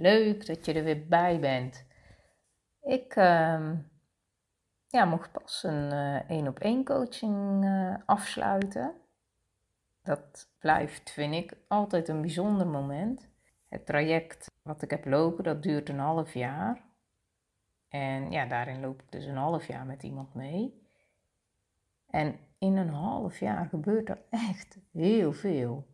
Leuk 0.00 0.46
dat 0.46 0.64
je 0.64 0.72
er 0.72 0.84
weer 0.84 1.06
bij 1.06 1.40
bent. 1.40 1.86
Ik 2.82 3.16
uh, 3.16 3.70
ja, 4.86 5.04
mocht 5.04 5.32
pas 5.32 5.62
een 5.62 5.92
één 6.28 6.48
op 6.48 6.58
één 6.58 6.84
coaching 6.84 7.64
uh, 7.64 7.94
afsluiten. 8.06 8.94
Dat 10.02 10.48
blijft, 10.58 11.10
vind 11.10 11.34
ik, 11.34 11.56
altijd 11.68 12.08
een 12.08 12.20
bijzonder 12.20 12.66
moment. 12.66 13.28
Het 13.68 13.86
traject 13.86 14.50
wat 14.62 14.82
ik 14.82 14.90
heb 14.90 15.04
lopen, 15.04 15.44
dat 15.44 15.62
duurt 15.62 15.88
een 15.88 15.98
half 15.98 16.34
jaar. 16.34 16.82
En 17.88 18.30
ja, 18.30 18.46
daarin 18.46 18.80
loop 18.80 19.02
ik 19.02 19.12
dus 19.12 19.24
een 19.24 19.36
half 19.36 19.66
jaar 19.66 19.86
met 19.86 20.02
iemand 20.02 20.34
mee. 20.34 20.86
En 22.06 22.38
in 22.58 22.76
een 22.76 22.92
half 22.92 23.38
jaar 23.38 23.66
gebeurt 23.66 24.08
er 24.08 24.22
echt 24.30 24.78
heel 24.92 25.32
veel. 25.32 25.89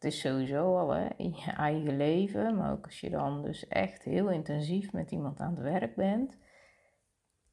Dat 0.00 0.12
is 0.12 0.20
sowieso 0.20 0.78
al 0.78 0.90
hè, 0.90 1.08
in 1.16 1.34
je 1.34 1.50
eigen 1.50 1.96
leven, 1.96 2.56
maar 2.56 2.72
ook 2.72 2.84
als 2.84 3.00
je 3.00 3.10
dan 3.10 3.42
dus 3.42 3.68
echt 3.68 4.02
heel 4.02 4.30
intensief 4.30 4.92
met 4.92 5.10
iemand 5.10 5.40
aan 5.40 5.54
het 5.54 5.62
werk 5.62 5.96
bent, 5.96 6.38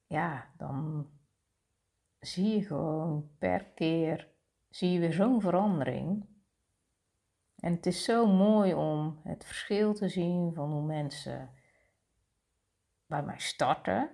ja, 0.06 0.54
dan 0.58 1.08
zie 2.20 2.56
je 2.56 2.66
gewoon 2.66 3.30
per 3.38 3.66
keer 3.66 4.36
zie 4.70 4.92
je 4.92 5.00
weer 5.00 5.14
zo'n 5.14 5.42
verandering. 5.42 6.26
En 7.60 7.74
het 7.74 7.86
is 7.86 8.04
zo 8.04 8.28
mooi 8.28 8.74
om 8.74 9.20
het 9.24 9.46
verschil 9.46 9.94
te 9.94 10.10
zien 10.10 10.54
van 10.54 10.72
hoe 10.72 10.86
mensen 10.86 11.50
bij 13.06 13.24
mij 13.24 13.40
starten. 13.40 14.10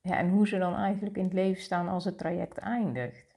Ja, 0.00 0.16
en 0.18 0.30
hoe 0.30 0.48
ze 0.48 0.58
dan 0.58 0.74
eigenlijk 0.74 1.16
in 1.16 1.24
het 1.24 1.32
leven 1.32 1.62
staan 1.62 1.88
als 1.88 2.04
het 2.04 2.18
traject 2.18 2.58
eindigt. 2.58 3.33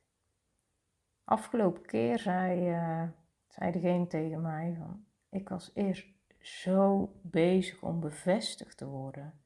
Afgelopen 1.29 1.85
keer 1.85 2.19
zei, 2.19 2.69
uh, 2.69 3.71
degene 3.71 4.07
tegen 4.07 4.41
mij 4.41 4.75
van, 4.77 5.05
ik 5.29 5.49
was 5.49 5.71
eerst 5.73 6.07
zo 6.39 7.11
bezig 7.21 7.81
om 7.81 7.99
bevestigd 7.99 8.77
te 8.77 8.85
worden, 8.85 9.41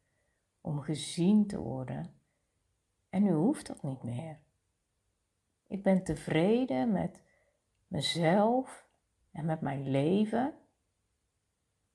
om 0.61 0.79
gezien 0.79 1.47
te 1.47 1.59
worden. 1.59 2.13
En 3.09 3.23
nu 3.23 3.31
hoeft 3.31 3.67
dat 3.67 3.83
niet 3.83 4.03
meer. 4.03 4.39
Ik 5.67 5.83
ben 5.83 6.03
tevreden 6.03 6.91
met 6.91 7.23
mezelf 7.87 8.85
en 9.31 9.45
met 9.45 9.61
mijn 9.61 9.89
leven. 9.89 10.53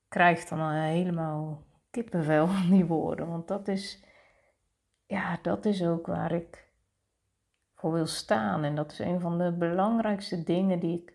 Krijg 0.08 0.44
dan 0.44 0.72
helemaal 0.72 1.64
kippenvel 1.90 2.46
van 2.46 2.70
die 2.70 2.86
woorden, 2.86 3.28
want 3.28 3.48
dat 3.48 3.68
is, 3.68 4.04
ja, 5.06 5.38
dat 5.42 5.64
is 5.64 5.84
ook 5.84 6.06
waar 6.06 6.32
ik 6.32 6.65
voor 7.76 7.92
wil 7.92 8.06
staan. 8.06 8.64
En 8.64 8.74
dat 8.74 8.92
is 8.92 8.98
een 8.98 9.20
van 9.20 9.38
de 9.38 9.52
belangrijkste 9.52 10.42
dingen 10.42 10.80
die 10.80 11.00
ik 11.00 11.14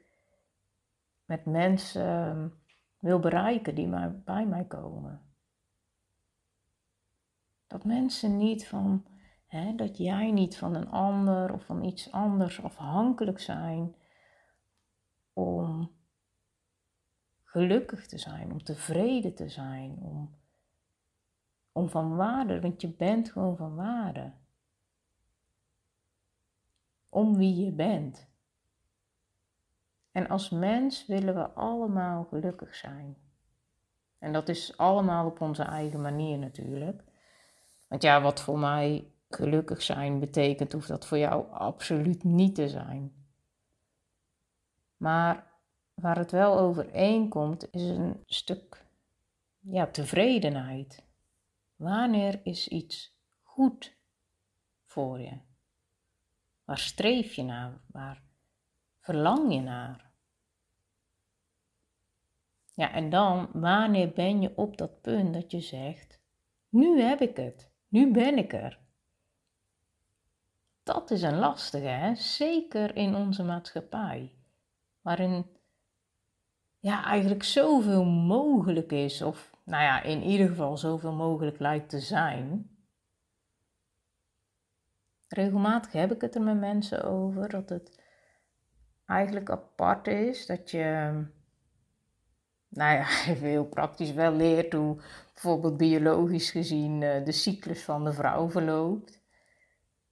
met 1.26 1.45
mensen 1.45 2.06
ehm, 2.06 2.48
wil 3.00 3.20
bereiken 3.20 3.76
die 3.76 3.88
maar 3.88 4.20
bij 4.20 4.45
mij 4.45 4.66
komen. 4.66 5.22
Dat 7.68 7.84
mensen 7.84 8.38
niet 8.38 8.68
van 8.68 9.06
dat 9.75 9.97
jij 9.97 10.31
niet 10.31 10.58
van 10.58 10.75
een 10.75 10.90
ander 10.90 11.53
of 11.53 11.66
van 11.66 11.84
iets 11.84 12.12
anders 12.12 12.63
afhankelijk 12.63 13.40
zijn 13.40 13.96
om 15.34 15.91
gelukkig 17.44 18.07
te 18.07 18.18
zijn, 18.18 18.52
om 18.52 18.63
tevreden 18.63 19.36
te 19.36 19.50
zijn, 19.50 19.97
om, 20.02 20.36
om 21.72 21.90
van 21.90 22.16
waarde, 22.16 22.62
want 22.62 22.81
je 22.81 22.96
bent 22.96 23.31
gewoon 23.31 23.57
van 23.57 23.75
waarde. 23.75 24.34
Om 27.14 27.38
wie 27.38 27.66
je 27.66 27.72
bent. 27.72 28.30
En 30.12 30.28
als 30.28 30.50
mens 30.50 31.06
willen 31.06 31.36
we 31.36 31.50
allemaal 31.50 32.24
gelukkig 32.24 32.76
zijn. 32.76 33.18
En 34.20 34.34
dat 34.34 34.50
is 34.50 34.78
allemaal 34.78 35.26
op 35.26 35.42
onze 35.42 35.64
eigen 35.64 36.02
manier 36.02 36.38
natuurlijk. 36.38 37.04
Want 37.88 38.02
ja, 38.02 38.22
wat 38.22 38.42
voor 38.42 38.60
mij 38.60 39.12
gelukkig 39.30 39.82
zijn 39.82 40.20
betekent, 40.20 40.74
hoeft 40.74 40.88
dat 40.88 41.06
voor 41.06 41.18
jou 41.18 41.52
absoluut 41.52 42.24
niet 42.24 42.56
te 42.56 42.70
zijn. 42.70 43.14
Maar 44.98 45.48
waar 45.94 46.18
het 46.18 46.32
wel 46.32 46.60
overeenkomt, 46.60 47.68
is 47.72 47.90
een 47.90 48.24
stuk 48.26 48.86
ja, 49.60 49.88
tevredenheid. 49.88 51.04
Wanneer 51.76 52.40
is 52.44 52.68
iets 52.68 53.18
goed 53.44 53.96
voor 54.86 55.20
je? 55.20 55.38
Waar 56.66 56.78
streef 56.78 57.34
je 57.34 57.44
naar? 57.44 57.82
Waar 57.88 58.24
verlang 59.00 59.54
je 59.54 59.62
naar? 59.62 60.12
Ja, 62.74 62.92
en 62.92 63.10
dan, 63.10 63.50
wanneer 63.54 64.10
ben 64.10 64.42
je 64.42 64.58
op 64.58 64.78
dat 64.78 65.02
punt 65.02 65.34
dat 65.34 65.52
je 65.52 65.60
zegt: 65.60 66.20
Nu 66.70 67.02
heb 67.02 67.22
ik 67.22 67.38
het, 67.38 67.72
nu 67.88 68.12
ben 68.12 68.38
ik 68.38 68.54
er 68.54 68.82
dat 70.84 71.12
is 71.12 71.22
een 71.22 71.38
lastige, 71.38 71.88
hè? 71.88 72.16
zeker 72.16 72.96
in 72.96 73.16
onze 73.16 73.44
maatschappij, 73.44 74.32
waarin 75.02 75.46
ja, 76.80 77.06
eigenlijk 77.06 77.44
zoveel 77.44 78.06
mogelijk 78.06 78.92
is, 78.92 79.22
of 79.22 79.52
nou 79.64 79.84
ja, 79.84 80.02
in 80.02 80.24
ieder 80.24 80.48
geval 80.48 80.78
zoveel 80.78 81.14
mogelijk 81.14 81.60
lijkt 81.60 81.90
te 81.90 82.00
zijn. 82.00 82.70
Regelmatig 85.31 85.92
heb 85.92 86.12
ik 86.12 86.22
het 86.22 86.36
er 86.36 86.42
met 86.42 86.59
mensen 86.59 87.03
over 87.03 87.50
dat 87.50 87.69
het 87.69 88.00
eigenlijk 89.06 89.50
apart 89.50 90.08
is 90.08 90.46
dat 90.46 90.72
je, 90.72 90.84
nou 92.68 92.96
ja, 92.97 93.08
even 93.31 93.47
heel 93.47 93.66
praktisch 93.66 94.12
wel 94.12 94.34
leert 94.34 94.74
hoe 94.74 95.02
bijvoorbeeld 95.34 95.78
biologisch 95.78 96.52
gezien 96.52 97.03
eh, 97.03 97.25
de 97.25 97.31
cyclus 97.31 97.84
van 97.84 98.03
de 98.03 98.14
vrouw 98.14 98.50
verloopt. 98.50 99.19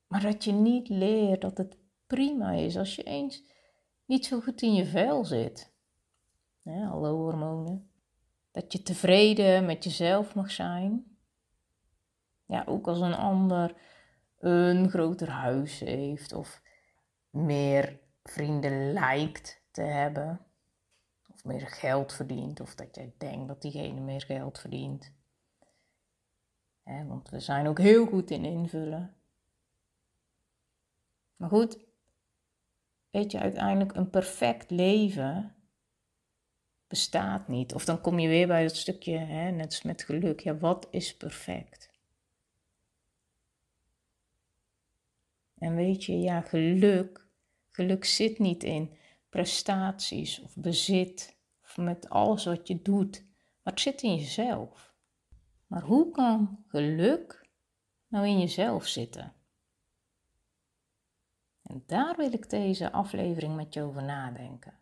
Maar 0.08 0.22
dat 0.22 0.44
je 0.44 0.52
niet 0.52 0.90
leert 0.90 1.42
dat 1.42 1.58
het 1.58 1.78
prima 2.08 2.52
is 2.52 2.78
als 2.78 2.96
je 2.96 3.04
eens 3.04 3.44
niet 4.06 4.26
zo 4.26 4.40
goed 4.40 4.62
in 4.62 4.74
je 4.74 4.86
vel 4.86 5.26
zit. 5.26 5.72
Ja, 6.62 6.86
hallo 6.86 7.16
hormonen. 7.16 7.90
Dat 8.52 8.74
je 8.74 8.82
tevreden 8.82 9.66
met 9.66 9.84
jezelf 9.84 10.36
mag 10.36 10.52
zijn. 10.52 11.18
Ja, 12.46 12.64
ook 12.68 12.88
als 12.88 13.00
een 13.00 13.16
ander 13.16 13.76
een 14.40 14.90
groter 14.90 15.30
huis 15.30 15.80
heeft 15.80 16.34
of 16.34 16.62
meer 17.30 18.00
vrienden 18.24 18.94
lijkt 18.94 19.62
te 19.72 19.82
hebben. 19.82 20.40
Of 21.28 21.46
meer 21.46 21.68
geld 21.68 22.14
verdient. 22.14 22.60
Of 22.60 22.76
dat 22.76 22.96
jij 22.96 23.14
denkt 23.18 23.48
dat 23.48 23.62
diegene 23.62 24.00
meer 24.00 24.22
geld 24.22 24.60
verdient. 24.60 25.14
want 26.84 27.30
we 27.30 27.40
zijn 27.40 27.68
ook 27.68 27.80
heel 27.80 28.06
goed 28.06 28.32
in 28.32 28.46
invullen. 28.46 29.14
Maar 31.36 31.50
goed, 31.50 31.80
weet 33.10 33.32
je, 33.32 33.40
uiteindelijk 33.40 33.96
een 33.96 34.10
perfect 34.10 34.72
leven 34.72 35.56
bestaat 36.88 37.48
niet. 37.48 37.74
Of 37.74 37.86
dan 37.86 38.02
kom 38.02 38.20
je 38.20 38.28
weer 38.28 38.48
bij 38.48 38.64
dat 38.64 38.76
stukje, 38.76 39.18
hè, 39.18 39.52
net 39.52 39.84
met 39.84 40.04
geluk. 40.04 40.40
Ja, 40.40 40.58
wat 40.58 40.88
is 40.92 41.18
perfect? 41.18 41.90
En 45.60 45.76
weet 45.76 46.06
je, 46.06 46.20
ja, 46.20 46.42
geluk, 46.42 47.28
geluk 47.70 48.06
zit 48.06 48.40
niet 48.40 48.64
in 48.64 48.98
prestaties 49.30 50.42
of 50.42 50.56
bezit 50.56 51.38
of 51.64 51.78
met 51.78 52.10
alles 52.10 52.46
wat 52.46 52.68
je 52.68 52.82
doet, 52.82 53.26
maar 53.64 53.74
het 53.74 53.82
zit 53.82 54.02
in 54.02 54.16
jezelf. 54.16 54.94
Maar 55.68 55.82
hoe 55.82 56.12
kan 56.12 56.64
geluk 56.68 57.50
nou 58.08 58.28
in 58.28 58.40
jezelf 58.40 58.88
zitten? 58.88 59.34
En 61.62 61.84
daar 61.86 62.16
wil 62.16 62.34
ik 62.34 62.50
deze 62.50 62.92
aflevering 62.92 63.56
met 63.56 63.74
je 63.74 63.82
over 63.82 64.04
nadenken. 64.04 64.80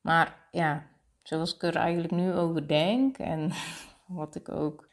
Maar 0.00 0.48
ja, 0.50 0.90
zoals 1.22 1.54
ik 1.54 1.62
er 1.62 1.76
eigenlijk 1.76 2.12
nu 2.12 2.32
over 2.32 2.68
denk 2.68 3.18
en 3.18 3.50
wat 4.06 4.34
ik 4.34 4.48
ook 4.48 4.90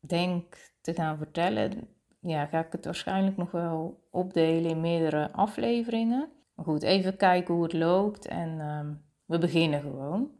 denk 0.00 0.72
te 0.80 0.94
gaan 0.94 1.18
vertellen, 1.18 1.99
ja, 2.20 2.46
ga 2.46 2.64
ik 2.64 2.72
het 2.72 2.84
waarschijnlijk 2.84 3.36
nog 3.36 3.50
wel 3.50 4.06
opdelen 4.10 4.70
in 4.70 4.80
meerdere 4.80 5.32
afleveringen. 5.32 6.28
Goed, 6.56 6.82
even 6.82 7.16
kijken 7.16 7.54
hoe 7.54 7.62
het 7.62 7.72
loopt 7.72 8.26
en 8.26 8.60
ehm, 8.60 8.94
we 9.24 9.38
beginnen 9.38 9.80
gewoon. 9.80 10.30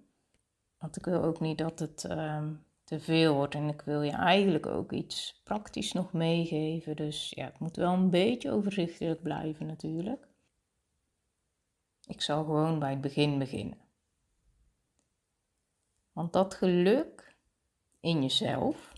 Want 0.79 0.97
ik 0.97 1.05
wil 1.05 1.23
ook 1.23 1.41
niet 1.41 1.59
dat 1.59 1.79
het 1.79 2.05
ehm, 2.05 2.53
te 2.85 3.01
veel 3.01 3.35
wordt 3.35 3.55
en 3.55 3.69
ik 3.69 3.83
wil 3.83 4.03
je 4.03 4.13
eigenlijk 4.13 4.67
ook 4.67 4.93
iets 4.93 5.41
praktisch 5.45 5.93
nog 5.93 6.13
meegeven. 6.13 6.97
Dus 6.97 7.33
ja, 7.37 7.45
het 7.45 7.59
moet 7.59 7.77
wel 7.77 7.93
een 7.93 8.11
beetje 8.11 8.51
overzichtelijk 8.51 9.23
blijven 9.23 9.67
natuurlijk. 9.67 10.29
Ik 12.07 12.21
zal 12.21 12.45
gewoon 12.45 12.79
bij 12.79 12.91
het 12.91 13.01
begin 13.01 13.39
beginnen. 13.39 13.79
Want 16.13 16.33
dat 16.33 16.55
geluk 16.55 17.37
in 18.01 18.23
jezelf, 18.23 18.90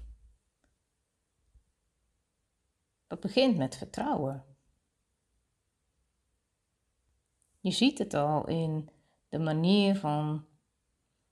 dat 3.12 3.20
begint 3.20 3.56
met 3.56 3.76
vertrouwen. 3.76 4.44
Je 7.60 7.70
ziet 7.70 7.98
het 7.98 8.14
al 8.14 8.46
in 8.48 8.90
de 9.28 9.38
manier 9.38 9.96
van, 9.96 10.46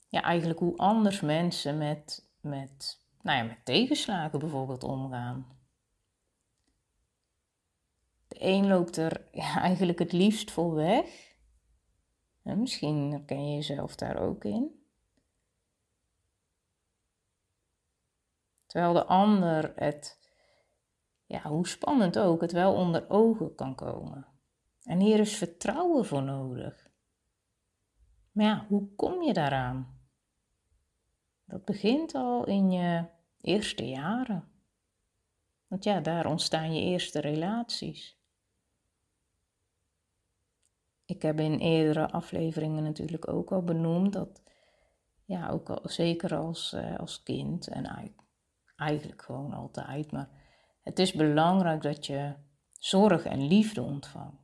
ja, 0.08 0.22
eigenlijk 0.22 0.58
hoe 0.58 0.76
anders 0.76 1.20
mensen 1.20 1.78
met, 1.78 2.30
met, 2.40 3.04
nou 3.20 3.38
ja, 3.38 3.44
met 3.44 3.64
tegenslagen 3.64 4.38
bijvoorbeeld 4.38 4.82
omgaan. 4.82 5.58
De 8.28 8.36
een 8.38 8.66
loopt 8.66 8.96
er 8.96 9.28
ja, 9.32 9.60
eigenlijk 9.60 9.98
het 9.98 10.12
liefst 10.12 10.50
voor 10.50 10.74
weg. 10.74 11.34
misschien 12.42 13.10
herken 13.10 13.48
je 13.48 13.54
jezelf 13.54 13.94
daar 13.94 14.16
ook 14.16 14.44
in. 14.44 14.84
Terwijl 18.66 18.92
de 18.92 19.04
ander 19.04 19.72
het, 19.76 20.19
ja, 21.30 21.42
hoe 21.42 21.68
spannend 21.68 22.18
ook, 22.18 22.40
het 22.40 22.52
wel 22.52 22.74
onder 22.74 23.10
ogen 23.10 23.54
kan 23.54 23.74
komen. 23.74 24.26
En 24.82 25.00
hier 25.00 25.18
is 25.18 25.36
vertrouwen 25.36 26.04
voor 26.04 26.22
nodig. 26.22 26.90
Maar 28.32 28.44
ja, 28.44 28.66
hoe 28.68 28.94
kom 28.94 29.22
je 29.22 29.32
daaraan? 29.32 30.00
Dat 31.44 31.64
begint 31.64 32.14
al 32.14 32.46
in 32.46 32.70
je 32.70 33.04
eerste 33.40 33.88
jaren. 33.88 34.48
Want 35.66 35.84
ja, 35.84 36.00
daar 36.00 36.26
ontstaan 36.26 36.74
je 36.74 36.80
eerste 36.80 37.20
relaties. 37.20 38.18
Ik 41.04 41.22
heb 41.22 41.40
in 41.40 41.58
eerdere 41.58 42.10
afleveringen 42.10 42.82
natuurlijk 42.82 43.28
ook 43.28 43.52
al 43.52 43.62
benoemd 43.62 44.12
dat, 44.12 44.42
ja, 45.24 45.48
ook 45.48 45.70
al, 45.70 45.80
zeker 45.82 46.36
als, 46.36 46.72
eh, 46.72 46.98
als 46.98 47.22
kind 47.22 47.68
en 47.68 48.12
eigenlijk 48.76 49.22
gewoon 49.22 49.52
altijd, 49.52 50.12
maar 50.12 50.39
het 50.82 50.98
is 50.98 51.12
belangrijk 51.12 51.82
dat 51.82 52.06
je 52.06 52.34
zorg 52.78 53.24
en 53.24 53.46
liefde 53.46 53.82
ontvangt 53.82 54.40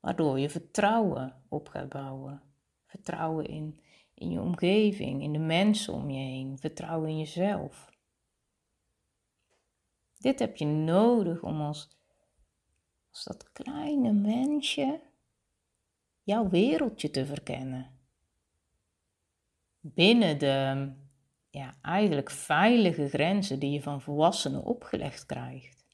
waardoor 0.00 0.38
je 0.38 0.50
vertrouwen 0.50 1.42
op 1.48 1.68
gaat 1.68 1.88
bouwen. 1.88 2.42
Vertrouwen 2.86 3.46
in, 3.46 3.80
in 4.14 4.30
je 4.30 4.40
omgeving, 4.40 5.22
in 5.22 5.32
de 5.32 5.38
mensen 5.38 5.94
om 5.94 6.10
je 6.10 6.18
heen, 6.18 6.58
vertrouwen 6.58 7.08
in 7.08 7.18
jezelf. 7.18 7.90
Dit 10.18 10.38
heb 10.38 10.56
je 10.56 10.64
nodig 10.64 11.42
om 11.42 11.60
als, 11.60 11.88
als 13.10 13.24
dat 13.24 13.52
kleine 13.52 14.12
mensje 14.12 15.00
jouw 16.22 16.48
wereldje 16.48 17.10
te 17.10 17.26
verkennen. 17.26 17.98
Binnen 19.80 20.38
de 20.38 20.92
ja, 21.50 21.74
eigenlijk 21.82 22.30
veilige 22.30 23.08
grenzen 23.08 23.58
die 23.58 23.70
je 23.70 23.82
van 23.82 24.00
volwassenen 24.00 24.64
opgelegd 24.64 25.26
krijgt. 25.26 25.86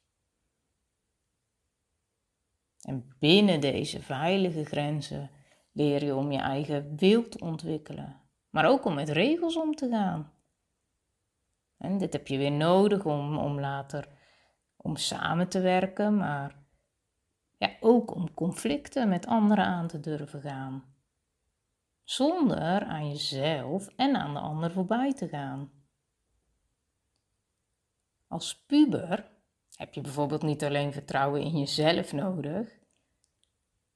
En 2.80 3.14
binnen 3.18 3.60
deze 3.60 4.02
veilige 4.02 4.64
grenzen 4.64 5.30
leer 5.72 6.04
je 6.04 6.14
om 6.14 6.32
je 6.32 6.38
eigen 6.38 6.96
wil 6.96 7.28
te 7.28 7.38
ontwikkelen, 7.38 8.20
maar 8.50 8.66
ook 8.66 8.84
om 8.84 8.94
met 8.94 9.08
regels 9.08 9.56
om 9.56 9.74
te 9.74 9.88
gaan. 9.88 10.32
En 11.78 11.98
dit 11.98 12.12
heb 12.12 12.26
je 12.26 12.38
weer 12.38 12.52
nodig 12.52 13.04
om, 13.04 13.38
om 13.38 13.60
later 13.60 14.08
om 14.76 14.96
samen 14.96 15.48
te 15.48 15.60
werken, 15.60 16.16
maar 16.16 16.56
ja, 17.58 17.70
ook 17.80 18.14
om 18.14 18.34
conflicten 18.34 19.08
met 19.08 19.26
anderen 19.26 19.64
aan 19.64 19.86
te 19.86 20.00
durven 20.00 20.40
gaan. 20.40 20.93
Zonder 22.04 22.84
aan 22.84 23.08
jezelf 23.08 23.88
en 23.96 24.16
aan 24.16 24.34
de 24.34 24.40
ander 24.40 24.72
voorbij 24.72 25.12
te 25.12 25.28
gaan. 25.28 25.70
Als 28.26 28.64
puber 28.66 29.30
heb 29.76 29.94
je 29.94 30.00
bijvoorbeeld 30.00 30.42
niet 30.42 30.64
alleen 30.64 30.92
vertrouwen 30.92 31.40
in 31.42 31.58
jezelf 31.58 32.12
nodig, 32.12 32.78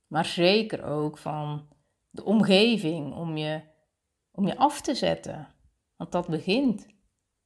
maar 0.06 0.24
zeker 0.24 0.84
ook 0.84 1.18
van 1.18 1.68
de 2.10 2.24
omgeving 2.24 3.14
om 3.14 3.36
je, 3.36 3.62
om 4.30 4.46
je 4.46 4.56
af 4.56 4.80
te 4.80 4.94
zetten. 4.94 5.48
Want 5.96 6.12
dat 6.12 6.28
begint. 6.28 6.86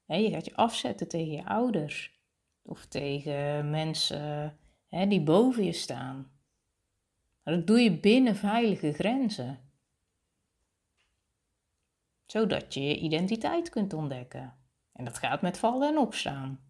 je 0.06 0.30
gaat 0.30 0.44
je 0.44 0.56
afzetten 0.56 1.08
tegen 1.08 1.32
je 1.32 1.44
ouders 1.44 2.20
of 2.62 2.86
tegen 2.86 3.70
mensen 3.70 4.58
die 4.88 5.22
boven 5.22 5.64
je 5.64 5.72
staan. 5.72 6.30
Maar 7.42 7.54
dat 7.54 7.66
doe 7.66 7.80
je 7.80 8.00
binnen 8.00 8.36
veilige 8.36 8.92
grenzen. 8.92 9.71
Zodat 12.32 12.74
je 12.74 12.82
je 12.82 12.98
identiteit 12.98 13.68
kunt 13.68 13.92
ontdekken. 13.92 14.54
En 14.92 15.04
dat 15.04 15.18
gaat 15.18 15.42
met 15.42 15.58
vallen 15.58 15.88
en 15.88 15.98
opstaan. 15.98 16.60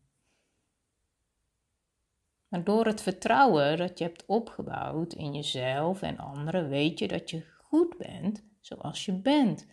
Maar 2.49 2.65
door 2.65 2.87
het 2.87 3.03
vertrouwen 3.03 3.77
dat 3.77 3.99
je 3.99 4.05
hebt 4.05 4.27
opgebouwd 4.27 5.13
in 5.13 5.35
jezelf 5.35 6.03
en 6.03 6.19
anderen, 6.19 6.69
weet 6.69 6.99
je 6.99 7.09
dat 7.09 7.31
je 7.31 7.47
goed 7.63 7.97
bent 7.97 8.45
zoals 8.61 9.05
je 9.05 9.13
bent. 9.13 9.67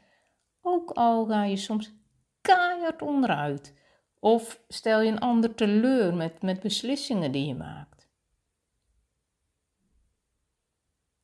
Ook 0.62 0.92
al 0.92 1.26
ga 1.26 1.44
je 1.44 1.58
soms 1.58 1.94
keihard 2.42 3.02
onderuit. 3.02 3.74
Of 4.20 4.64
stel 4.68 5.02
je 5.02 5.12
een 5.12 5.20
ander 5.20 5.56
teleur 5.56 6.16
met, 6.16 6.42
met 6.42 6.60
beslissingen 6.60 7.32
die 7.32 7.48
je 7.48 7.56
maakt. 7.56 8.08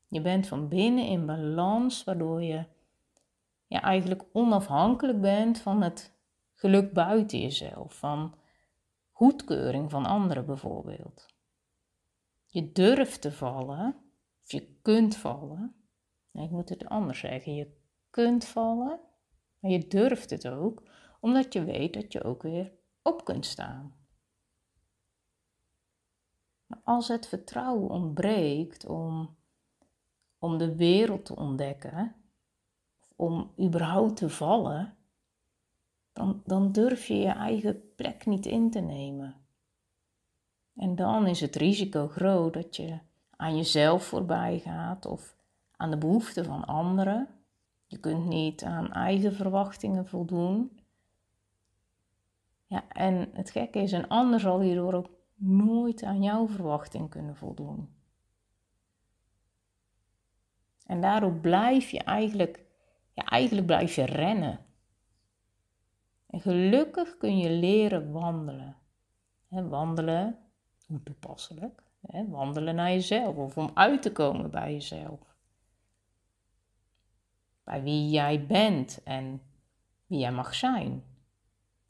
Je 0.07 0.21
bent 0.21 0.47
van 0.47 0.67
binnen 0.67 1.05
in 1.05 1.25
balans, 1.25 2.03
waardoor 2.03 2.43
je 2.43 2.73
ja, 3.67 3.81
eigenlijk 3.81 4.25
onafhankelijk 4.31 5.21
bent 5.21 5.59
van 5.59 5.81
het 5.81 6.17
geluk 6.53 6.93
buiten 6.93 7.39
jezelf, 7.39 7.93
van 7.93 8.35
goedkeuring 9.11 9.91
van 9.91 10.05
anderen 10.05 10.45
bijvoorbeeld. 10.45 11.33
Je 12.45 12.71
durft 12.71 13.21
te 13.21 13.31
vallen, 13.31 13.95
of 14.43 14.51
je 14.51 14.79
kunt 14.81 15.15
vallen. 15.15 15.75
Nee, 16.31 16.45
ik 16.45 16.51
moet 16.51 16.69
het 16.69 16.85
anders 16.85 17.19
zeggen. 17.19 17.55
Je 17.55 17.77
kunt 18.09 18.45
vallen, 18.45 18.99
maar 19.59 19.71
je 19.71 19.87
durft 19.87 20.29
het 20.29 20.47
ook, 20.47 20.83
omdat 21.19 21.53
je 21.53 21.63
weet 21.63 21.93
dat 21.93 22.11
je 22.11 22.23
ook 22.23 22.41
weer 22.41 22.73
op 23.01 23.25
kunt 23.25 23.45
staan. 23.45 23.95
Maar 26.65 26.81
als 26.83 27.07
het 27.07 27.27
vertrouwen 27.27 27.89
ontbreekt 27.89 28.85
om, 28.85 29.35
om 30.37 30.57
de 30.57 30.75
wereld 30.75 31.25
te 31.25 31.35
ontdekken, 31.35 32.15
om 33.15 33.51
überhaupt 33.59 34.17
te 34.17 34.29
vallen, 34.29 34.95
dan, 36.13 36.41
dan 36.45 36.71
durf 36.71 37.05
je 37.05 37.17
je 37.17 37.29
eigen 37.29 37.93
plek 37.95 38.25
niet 38.25 38.45
in 38.45 38.71
te 38.71 38.79
nemen. 38.79 39.35
En 40.75 40.95
dan 40.95 41.27
is 41.27 41.41
het 41.41 41.55
risico 41.55 42.07
groot 42.07 42.53
dat 42.53 42.75
je 42.75 42.99
aan 43.35 43.55
jezelf 43.55 44.03
voorbij 44.03 44.59
gaat 44.59 45.05
of 45.05 45.35
aan 45.71 45.89
de 45.91 45.97
behoeften 45.97 46.45
van 46.45 46.65
anderen. 46.65 47.27
Je 47.87 47.97
kunt 47.97 48.25
niet 48.25 48.63
aan 48.63 48.91
eigen 48.91 49.33
verwachtingen 49.33 50.07
voldoen. 50.07 50.79
Ja, 52.67 52.87
en 52.89 53.29
het 53.33 53.49
gekke 53.49 53.79
is, 53.79 53.91
een 53.91 54.07
ander 54.07 54.39
zal 54.39 54.59
hierdoor 54.59 54.93
ook 54.93 55.09
nooit 55.35 56.03
aan 56.03 56.23
jouw 56.23 56.47
verwachting 56.47 57.09
kunnen 57.09 57.35
voldoen. 57.35 57.89
En 60.85 61.01
daardoor 61.01 61.33
blijf 61.33 61.89
je 61.89 61.99
eigenlijk, 61.99 62.64
ja, 63.15 63.23
eigenlijk 63.23 63.67
blijf 63.67 63.95
je 63.95 64.05
rennen. 64.05 64.59
En 66.27 66.41
gelukkig 66.41 67.17
kun 67.17 67.37
je 67.37 67.49
leren 67.49 68.11
wandelen. 68.11 68.75
En 69.49 69.69
wandelen 69.69 70.37
hoe 70.87 71.03
toepasselijk. 71.03 71.83
Wandelen 72.27 72.75
naar 72.75 72.91
jezelf 72.91 73.35
of 73.35 73.57
om 73.57 73.71
uit 73.73 74.01
te 74.01 74.11
komen 74.11 74.51
bij 74.51 74.71
jezelf. 74.71 75.19
Bij 77.63 77.83
wie 77.83 78.09
jij 78.09 78.45
bent 78.45 79.03
en 79.03 79.41
wie 80.05 80.19
jij 80.19 80.31
mag 80.31 80.55
zijn. 80.55 81.03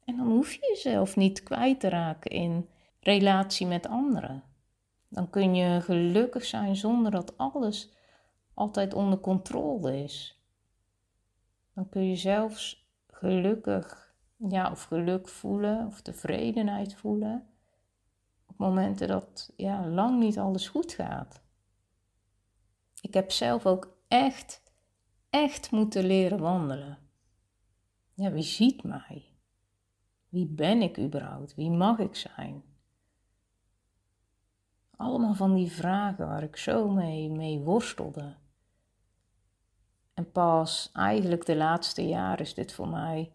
En 0.05 0.17
dan 0.17 0.27
hoef 0.27 0.53
je 0.53 0.67
jezelf 0.67 1.15
niet 1.15 1.43
kwijt 1.43 1.79
te 1.79 1.89
raken 1.89 2.31
in 2.31 2.69
relatie 2.99 3.67
met 3.67 3.87
anderen. 3.87 4.43
Dan 5.09 5.29
kun 5.29 5.55
je 5.55 5.81
gelukkig 5.81 6.45
zijn 6.45 6.75
zonder 6.75 7.11
dat 7.11 7.37
alles 7.37 7.93
altijd 8.53 8.93
onder 8.93 9.19
controle 9.19 10.03
is. 10.03 10.34
Dan 11.75 11.89
kun 11.89 12.09
je 12.09 12.15
zelfs 12.15 12.89
gelukkig, 13.07 14.13
ja, 14.37 14.71
of 14.71 14.83
geluk 14.83 15.27
voelen 15.27 15.87
of 15.87 16.01
tevredenheid 16.01 16.95
voelen 16.95 17.49
momenten 18.57 19.07
dat 19.07 19.53
ja, 19.55 19.87
lang 19.87 20.19
niet 20.19 20.39
alles 20.39 20.67
goed 20.67 20.93
gaat. 20.93 21.41
Ik 23.01 23.13
heb 23.13 23.31
zelf 23.31 23.65
ook 23.65 23.97
echt, 24.07 24.61
echt 25.29 25.71
moeten 25.71 26.05
leren 26.05 26.39
wandelen. 26.39 26.97
ja, 28.13 28.31
wie 28.31 28.43
ziet 28.43 28.83
mij? 28.83 29.25
Wie 30.29 30.47
ben 30.47 30.81
ik 30.81 30.99
überhaupt? 30.99 31.55
Wie 31.55 31.71
mag 31.71 31.99
ik 31.99 32.15
zijn? 32.15 32.63
Allemaal 34.95 35.33
van 35.33 35.53
die 35.53 35.71
vragen 35.71 36.27
waar 36.27 36.43
ik 36.43 36.55
zo 36.55 36.89
mee, 36.89 37.29
mee 37.29 37.59
worstelde. 37.59 38.35
En 40.15 40.31
pas 40.31 40.89
eigenlijk 40.93 41.45
de 41.45 41.55
laatste 41.55 42.07
jaren 42.07 42.45
is 42.45 42.53
dit 42.53 42.73
voor 42.73 42.87
mij 42.87 43.31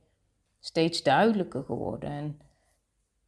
steeds 0.60 1.02
duidelijker 1.02 1.64
geworden. 1.64 2.10
En 2.10 2.40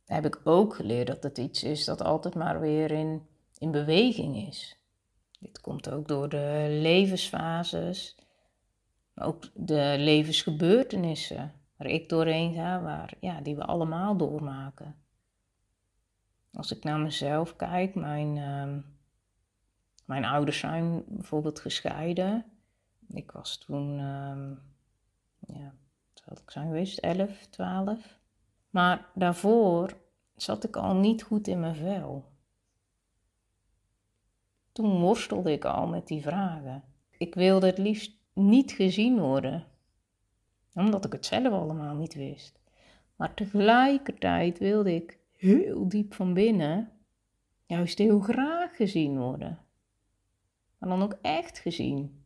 heb 0.06 0.26
ik 0.26 0.40
ook 0.44 0.74
geleerd 0.74 1.06
dat 1.06 1.22
het 1.22 1.38
iets 1.38 1.62
is 1.62 1.84
dat 1.84 2.02
altijd 2.02 2.34
maar 2.34 2.60
weer 2.60 2.90
in, 2.90 3.26
in 3.58 3.70
beweging 3.70 4.46
is. 4.46 4.76
Dit 5.38 5.60
komt 5.60 5.90
ook 5.90 6.08
door 6.08 6.28
de 6.28 6.66
levensfases, 6.80 8.16
maar 9.14 9.26
ook 9.26 9.44
de 9.54 9.94
levensgebeurtenissen 9.98 11.52
waar 11.76 11.88
ik 11.88 12.08
doorheen 12.08 12.54
ga, 12.54 12.82
waar, 12.82 13.14
ja, 13.20 13.40
die 13.40 13.56
we 13.56 13.64
allemaal 13.64 14.16
doormaken. 14.16 14.96
Als 16.52 16.72
ik 16.72 16.84
naar 16.84 16.98
mezelf 16.98 17.56
kijk, 17.56 17.94
mijn, 17.94 18.36
uh, 18.36 18.82
mijn 20.04 20.24
ouders 20.24 20.58
zijn 20.58 21.04
bijvoorbeeld 21.06 21.60
gescheiden. 21.60 22.51
Ik 23.08 23.30
was 23.30 23.58
toen, 23.58 23.98
uh, 23.98 24.50
ja, 25.56 25.74
had 26.24 26.38
ik 26.38 26.50
zijn 26.50 26.66
geweest, 26.66 26.98
11, 26.98 27.46
12. 27.46 28.18
Maar 28.70 29.10
daarvoor 29.14 29.96
zat 30.36 30.64
ik 30.64 30.76
al 30.76 30.94
niet 30.94 31.22
goed 31.22 31.46
in 31.46 31.60
mijn 31.60 31.74
vel. 31.74 32.30
Toen 34.72 35.00
worstelde 35.00 35.52
ik 35.52 35.64
al 35.64 35.86
met 35.86 36.06
die 36.06 36.22
vragen. 36.22 36.84
Ik 37.10 37.34
wilde 37.34 37.66
het 37.66 37.78
liefst 37.78 38.12
niet 38.32 38.72
gezien 38.72 39.18
worden, 39.18 39.66
omdat 40.74 41.04
ik 41.04 41.12
het 41.12 41.26
zelf 41.26 41.52
allemaal 41.52 41.94
niet 41.94 42.14
wist. 42.14 42.60
Maar 43.16 43.34
tegelijkertijd 43.34 44.58
wilde 44.58 44.94
ik 44.94 45.18
heel 45.36 45.88
diep 45.88 46.14
van 46.14 46.34
binnen 46.34 46.90
juist 47.66 47.98
heel 47.98 48.20
graag 48.20 48.76
gezien 48.76 49.18
worden. 49.18 49.58
Maar 50.78 50.88
dan 50.88 51.02
ook 51.02 51.18
echt 51.22 51.58
gezien. 51.58 52.21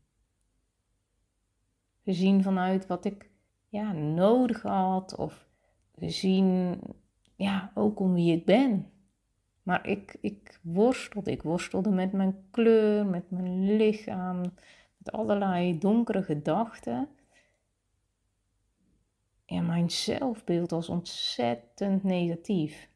Gezien 2.06 2.42
vanuit 2.42 2.86
wat 2.86 3.04
ik 3.04 3.30
ja, 3.68 3.92
nodig 3.92 4.62
had 4.62 5.16
of 5.16 5.46
gezien 5.98 6.78
ja, 7.36 7.70
ook 7.74 8.00
om 8.00 8.14
wie 8.14 8.36
ik 8.36 8.44
ben. 8.44 8.90
Maar 9.62 9.86
ik, 9.88 10.16
ik 10.20 10.60
worstelde. 10.62 11.30
Ik 11.30 11.42
worstelde 11.42 11.90
met 11.90 12.12
mijn 12.12 12.46
kleur, 12.50 13.06
met 13.06 13.30
mijn 13.30 13.76
lichaam, 13.76 14.40
met 14.96 15.12
allerlei 15.12 15.78
donkere 15.78 16.22
gedachten. 16.22 17.08
En 19.46 19.66
mijn 19.66 19.90
zelfbeeld 19.90 20.70
was 20.70 20.88
ontzettend 20.88 22.02
negatief. 22.02 22.88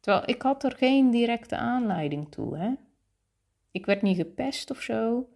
Terwijl 0.00 0.28
ik 0.28 0.42
had 0.42 0.64
er 0.64 0.76
geen 0.76 1.10
directe 1.10 1.56
aanleiding 1.56 2.30
toe. 2.30 2.56
Hè? 2.56 2.72
Ik 3.70 3.86
werd 3.86 4.02
niet 4.02 4.16
gepest 4.16 4.70
of 4.70 4.80
zo. 4.80 5.28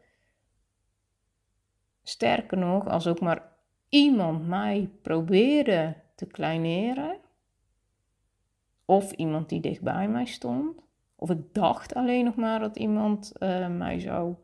Sterker 2.08 2.58
nog, 2.58 2.88
als 2.88 3.06
ook 3.06 3.20
maar 3.20 3.52
iemand 3.88 4.46
mij 4.46 4.90
probeerde 5.02 5.96
te 6.14 6.26
kleineren, 6.26 7.18
of 8.84 9.12
iemand 9.12 9.48
die 9.48 9.60
dichtbij 9.60 10.08
mij 10.08 10.24
stond, 10.24 10.80
of 11.16 11.30
ik 11.30 11.54
dacht 11.54 11.94
alleen 11.94 12.24
nog 12.24 12.34
maar 12.34 12.60
dat 12.60 12.76
iemand 12.76 13.32
uh, 13.38 13.68
mij 13.68 14.00
zou 14.00 14.34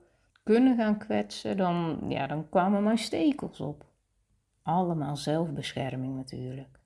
kunnen 0.42 0.76
gaan 0.76 0.98
kwetsen, 0.98 1.56
dan, 1.56 2.04
ja, 2.08 2.26
dan 2.26 2.48
kwamen 2.48 2.82
mijn 2.82 2.98
stekels 2.98 3.60
op. 3.60 3.84
Allemaal 4.62 5.16
zelfbescherming 5.16 6.16
natuurlijk. 6.16 6.80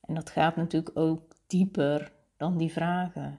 En 0.00 0.14
dat 0.14 0.30
gaat 0.30 0.56
natuurlijk 0.56 0.98
ook 0.98 1.32
dieper 1.46 2.12
dan 2.36 2.56
die 2.56 2.72
vragen. 2.72 3.38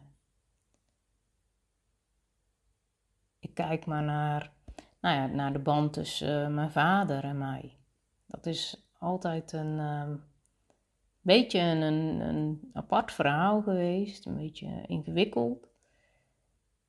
Ik 3.39 3.53
kijk 3.53 3.85
maar 3.85 4.03
naar, 4.03 4.51
nou 5.03 5.15
ja, 5.15 5.25
naar 5.25 5.53
de 5.53 5.59
band 5.59 5.93
tussen 5.93 6.49
uh, 6.49 6.55
mijn 6.55 6.71
vader 6.71 7.23
en 7.23 7.37
mij. 7.37 7.77
Dat 8.27 8.45
is 8.45 8.87
altijd 8.99 9.51
een, 9.51 9.77
uh, 9.77 10.09
beetje 11.21 11.59
een, 11.59 11.81
een 12.21 12.69
apart 12.73 13.11
verhaal 13.11 13.61
geweest, 13.61 14.25
een 14.25 14.37
beetje 14.37 14.83
ingewikkeld. 14.87 15.67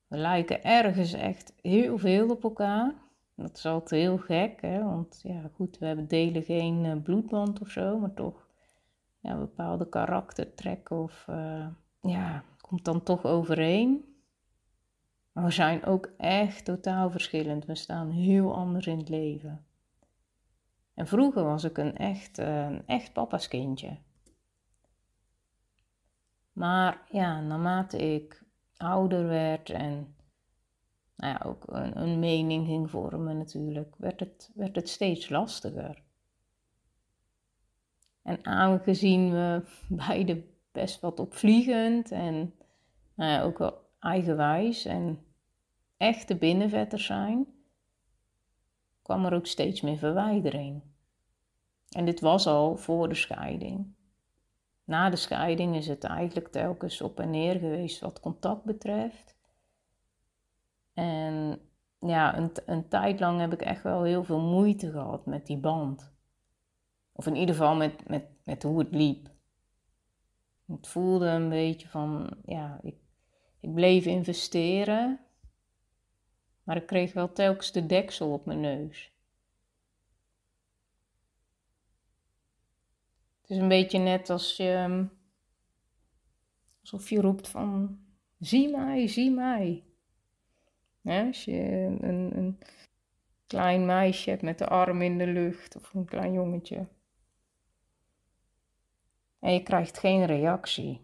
We 0.06 0.16
lijken 0.16 0.62
ergens 0.62 1.12
echt 1.12 1.54
heel 1.62 1.98
veel 1.98 2.30
op 2.30 2.42
elkaar. 2.42 2.94
Dat 3.34 3.56
is 3.56 3.66
altijd 3.66 4.00
heel 4.00 4.18
gek, 4.18 4.60
hè? 4.60 4.82
want 4.82 5.20
ja, 5.22 5.50
goed, 5.54 5.78
we 5.78 5.86
hebben 5.86 6.08
delen 6.08 6.42
geen 6.42 6.84
uh, 6.84 7.02
bloedband 7.02 7.60
of 7.60 7.68
zo, 7.68 7.98
maar 7.98 8.14
toch 8.14 8.46
ja, 9.20 9.38
bepaalde 9.38 9.88
karaktertrekken 9.88 10.96
of 10.96 11.26
uh, 11.30 11.66
ja, 12.00 12.44
komt 12.60 12.84
dan 12.84 13.02
toch 13.02 13.24
overeen. 13.24 14.13
Maar 15.34 15.44
we 15.44 15.50
zijn 15.50 15.84
ook 15.84 16.10
echt 16.16 16.64
totaal 16.64 17.10
verschillend. 17.10 17.64
We 17.64 17.74
staan 17.74 18.10
heel 18.10 18.54
anders 18.54 18.86
in 18.86 18.98
het 18.98 19.08
leven. 19.08 19.64
En 20.94 21.06
vroeger 21.06 21.44
was 21.44 21.64
ik 21.64 21.78
een 21.78 21.96
echt, 21.96 22.38
uh, 22.38 22.88
echt 22.88 23.12
papa's 23.12 23.48
kindje. 23.48 23.96
Maar 26.52 27.02
ja, 27.10 27.40
naarmate 27.40 28.14
ik 28.14 28.42
ouder 28.76 29.26
werd 29.26 29.70
en 29.70 30.14
nou 31.16 31.32
ja, 31.32 31.40
ook 31.44 31.64
een, 31.66 32.00
een, 32.00 32.18
mening 32.18 32.66
ging 32.66 32.90
vormen 32.90 33.38
natuurlijk, 33.38 33.94
werd 33.98 34.20
het, 34.20 34.50
werd 34.54 34.76
het 34.76 34.88
steeds 34.88 35.28
lastiger. 35.28 36.02
En 38.22 38.44
aangezien 38.46 39.30
we 39.30 39.62
beide 40.06 40.44
best 40.72 41.00
wat 41.00 41.20
opvliegend 41.20 42.10
en 42.10 42.54
nou 43.14 43.30
ja, 43.30 43.42
ook 43.42 43.58
wel 43.58 43.83
eigenwijs 44.04 44.84
en 44.84 45.18
echte 45.96 46.36
binnenvetters 46.36 47.06
zijn, 47.06 47.46
kwam 49.02 49.24
er 49.24 49.34
ook 49.34 49.46
steeds 49.46 49.80
meer 49.80 49.96
verwijdering. 49.96 50.82
En 51.88 52.04
dit 52.04 52.20
was 52.20 52.46
al 52.46 52.76
voor 52.76 53.08
de 53.08 53.14
scheiding. 53.14 53.94
Na 54.84 55.10
de 55.10 55.16
scheiding 55.16 55.76
is 55.76 55.86
het 55.86 56.04
eigenlijk 56.04 56.48
telkens 56.48 57.00
op 57.00 57.20
en 57.20 57.30
neer 57.30 57.58
geweest 57.58 58.00
wat 58.00 58.20
contact 58.20 58.64
betreft. 58.64 59.36
En 60.94 61.60
ja, 61.98 62.36
een, 62.36 62.50
een 62.66 62.88
tijd 62.88 63.20
lang 63.20 63.40
heb 63.40 63.52
ik 63.52 63.62
echt 63.62 63.82
wel 63.82 64.02
heel 64.02 64.24
veel 64.24 64.40
moeite 64.40 64.90
gehad 64.90 65.26
met 65.26 65.46
die 65.46 65.58
band. 65.58 66.12
Of 67.12 67.26
in 67.26 67.36
ieder 67.36 67.54
geval 67.54 67.76
met, 67.76 68.08
met, 68.08 68.24
met 68.44 68.62
hoe 68.62 68.78
het 68.78 68.94
liep. 68.94 69.28
Het 70.66 70.86
voelde 70.86 71.26
een 71.26 71.48
beetje 71.48 71.88
van, 71.88 72.36
ja, 72.44 72.78
ik, 72.82 72.94
ik 73.64 73.74
bleef 73.74 74.04
investeren, 74.04 75.20
maar 76.62 76.76
ik 76.76 76.86
kreeg 76.86 77.12
wel 77.12 77.32
telkens 77.32 77.72
de 77.72 77.86
deksel 77.86 78.32
op 78.32 78.46
mijn 78.46 78.60
neus. 78.60 79.12
Het 83.40 83.50
is 83.50 83.56
een 83.56 83.68
beetje 83.68 83.98
net 83.98 84.30
als 84.30 84.56
je, 84.56 84.72
ehm, 84.72 85.04
alsof 86.80 87.10
je 87.10 87.20
roept 87.20 87.48
van, 87.48 88.04
zie 88.38 88.68
mij, 88.68 89.08
zie 89.08 89.30
mij. 89.30 89.84
als 91.02 91.44
je 91.44 91.60
een, 92.00 92.36
een 92.36 92.58
klein 93.46 93.86
meisje 93.86 94.30
hebt 94.30 94.42
met 94.42 94.58
de 94.58 94.66
arm 94.66 95.02
in 95.02 95.18
de 95.18 95.26
lucht 95.26 95.76
of 95.76 95.94
een 95.94 96.04
klein 96.04 96.32
jongetje. 96.32 96.88
En 99.38 99.52
je 99.52 99.62
krijgt 99.62 99.98
geen 99.98 100.24
reactie. 100.24 101.00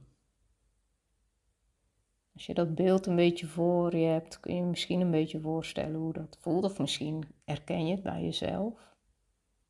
Als 2.34 2.46
je 2.46 2.54
dat 2.54 2.75
beeld 2.75 3.06
een 3.06 3.16
beetje 3.16 3.46
voor 3.46 3.96
je 3.96 4.06
hebt, 4.06 4.40
kun 4.40 4.54
je, 4.54 4.62
misschien 4.62 5.00
een 5.00 5.10
beetje 5.10 5.40
voorstellen 5.40 6.00
hoe 6.00 6.12
dat 6.12 6.38
voelt. 6.40 6.64
Of 6.64 6.78
misschien 6.78 7.34
herken 7.44 7.87
je 7.87 7.94
het 7.94 8.02
bij 8.02 8.22
jezelf. 8.22 8.94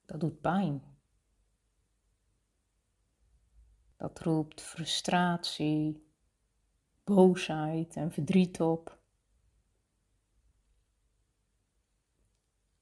Dat 0.07 0.21
doet 0.21 0.40
pijn. 0.40 0.83
Dat 3.97 4.21
roept 4.21 4.61
frustratie, 4.61 6.07
boosheid 7.05 7.97
en 7.97 8.12
verdriet 8.12 8.61
op. 8.61 8.99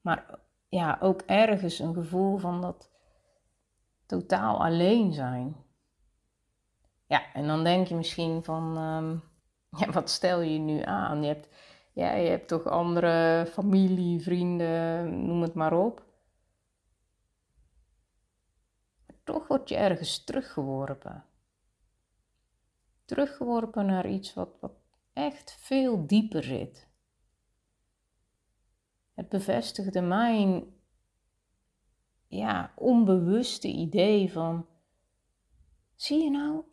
Maar 0.01 0.39
ja, 0.69 0.99
ook 1.01 1.21
ergens 1.21 1.79
een 1.79 1.95
gevoel 1.95 2.39
van 2.39 2.61
dat 2.61 2.91
totaal 4.07 4.65
alleen 4.65 5.13
zijn. 5.13 5.57
Ja, 7.07 7.33
en 7.33 7.47
dan 7.47 7.65
denk 7.65 7.87
je 7.87 7.95
misschien 7.95 8.45
van, 8.45 8.79
um, 8.79 9.23
ja, 9.79 9.91
wat 9.91 10.11
stel 10.11 10.41
je 10.41 10.59
nu 10.59 10.83
aan? 10.83 11.23
Je 11.23 11.29
hebt, 11.29 11.49
ja, 11.93 12.13
je 12.13 12.29
hebt 12.29 12.49
toch 12.49 12.67
andere 12.67 13.47
familie, 13.53 14.21
vrienden, 14.21 15.27
noem 15.27 15.43
het 15.43 15.55
maar 15.55 15.73
op. 15.73 16.07
toch 19.29 19.47
word 19.47 19.69
je 19.69 19.77
ergens 19.77 20.25
teruggeworpen. 20.25 21.25
Teruggeworpen 23.05 23.87
naar 23.87 24.09
iets 24.09 24.35
wat, 24.35 24.57
wat 24.61 24.73
echt 25.13 25.57
veel 25.61 26.07
dieper 26.07 26.43
zit. 26.43 26.89
Het 29.15 29.29
bevestigde 29.29 30.01
mijn 30.01 30.65
ja, 32.27 32.73
onbewuste 32.77 33.69
idee 33.69 34.33
van, 34.33 34.67
zie 35.95 36.23
je 36.23 36.31
nou, 36.31 36.65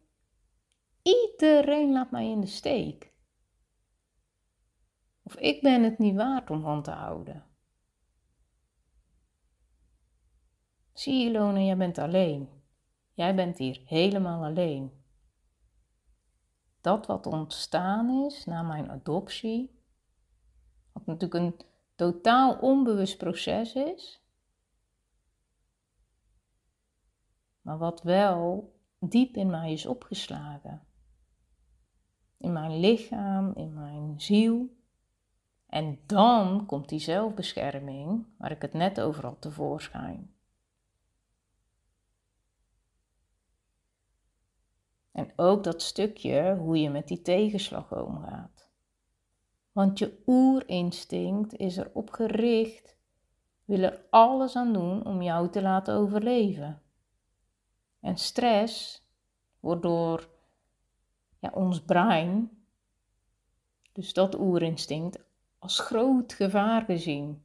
iedereen 1.06 1.92
laat 1.92 2.12
mij 2.12 2.30
in 2.30 2.42
de 2.42 2.48
steek. 2.48 3.14
Of 5.24 5.36
ik 5.36 5.62
ben 5.62 5.84
het 5.84 5.98
niet 5.98 6.16
waard 6.16 6.50
om 6.50 6.62
van 6.62 6.84
te 6.84 6.92
houden. 6.92 7.46
Zie 10.94 11.32
je, 11.32 11.64
jij 11.66 11.78
bent 11.78 11.98
alleen. 11.98 12.50
Jij 13.14 13.36
bent 13.36 13.58
hier 13.58 13.82
helemaal 13.86 14.44
alleen. 14.44 15.04
Dat 16.82 17.06
wat 17.06 17.26
ontstaan 17.26 18.26
is 18.26 18.46
na 18.46 18.62
mijn 18.62 18.90
adoptie, 18.90 19.84
wat 20.92 21.06
natuurlijk 21.06 21.44
een 21.44 21.68
totaal 21.96 22.58
onbewust 22.60 23.18
proces 23.18 23.74
is, 23.74 24.22
maar 27.62 27.78
wat 27.78 28.02
wel 28.02 28.74
diep 29.00 29.36
in 29.36 29.50
mij 29.50 29.72
is 29.72 29.86
opgeslagen. 29.86 30.88
In 32.46 32.54
mijn 32.54 32.80
lichaam, 32.80 33.54
in 33.56 33.74
mijn 33.74 34.22
ziel. 34.22 34.70
En 35.68 36.00
dan 36.06 36.66
komt 36.66 36.90
die 36.90 37.00
zelfbescherming, 37.00 38.26
waar 38.38 38.52
ik 38.52 38.62
het 38.62 38.74
net 38.74 39.02
over 39.02 39.26
had, 39.26 39.42
tevoorschijn. 39.42 40.34
En 45.12 45.32
ook 45.36 45.64
dat 45.64 45.82
stukje 45.82 46.56
hoe 46.56 46.80
je 46.80 46.90
met 46.90 47.08
die 47.08 47.22
tegenslag 47.22 48.06
omgaat. 48.06 48.70
Want 49.72 50.00
je 50.00 50.24
oerinstinct 50.26 51.56
is 51.56 51.78
erop 51.78 52.10
gericht, 52.10 52.98
wil 53.64 53.80
er 53.80 54.06
alles 54.10 54.56
aan 54.56 54.74
doen 54.74 55.06
om 55.06 55.22
jou 55.22 55.50
te 55.50 55.62
laten 55.62 55.96
overleven. 55.96 56.82
En 58.00 58.18
stress 58.18 59.04
wordt 59.60 59.82
door 59.82 60.34
ons 61.54 61.82
brein, 61.82 62.50
dus 63.92 64.14
dat 64.14 64.40
oerinstinct, 64.40 65.20
als 65.60 65.80
groot 65.80 66.34
gevaar 66.34 66.82
gezien. 66.82 67.44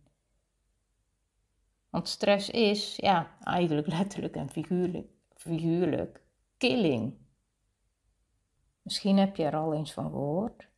Want 1.91 2.09
stress 2.09 2.51
is, 2.51 2.97
ja, 2.97 3.37
eigenlijk 3.45 3.87
letterlijk 3.99 4.37
en 4.37 4.51
figuurlijk, 4.51 5.09
figuurlijk 5.35 6.23
killing. 6.57 7.15
Misschien 8.83 9.19
heb 9.19 9.37
je 9.37 9.45
er 9.45 9.57
al 9.57 9.75
eens 9.75 9.93
van 9.93 10.11
gehoord 10.11 10.69